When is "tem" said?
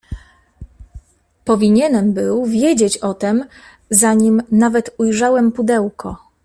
3.13-3.45